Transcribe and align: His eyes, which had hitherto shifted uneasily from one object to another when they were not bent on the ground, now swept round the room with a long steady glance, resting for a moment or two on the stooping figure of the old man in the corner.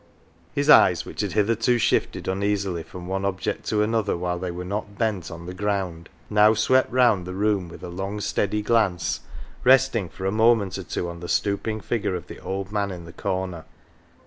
His 0.55 0.67
eyes, 0.67 1.05
which 1.05 1.21
had 1.21 1.33
hitherto 1.33 1.77
shifted 1.77 2.27
uneasily 2.27 2.81
from 2.81 3.05
one 3.05 3.23
object 3.23 3.67
to 3.67 3.83
another 3.83 4.17
when 4.17 4.41
they 4.41 4.49
were 4.49 4.65
not 4.65 4.97
bent 4.97 5.29
on 5.29 5.45
the 5.45 5.53
ground, 5.53 6.09
now 6.27 6.55
swept 6.55 6.91
round 6.91 7.27
the 7.27 7.35
room 7.35 7.69
with 7.69 7.83
a 7.83 7.89
long 7.89 8.19
steady 8.19 8.63
glance, 8.63 9.19
resting 9.63 10.09
for 10.09 10.25
a 10.25 10.31
moment 10.31 10.79
or 10.79 10.83
two 10.85 11.07
on 11.07 11.19
the 11.19 11.29
stooping 11.29 11.81
figure 11.81 12.15
of 12.15 12.25
the 12.25 12.39
old 12.39 12.71
man 12.71 12.89
in 12.89 13.05
the 13.05 13.13
corner. 13.13 13.63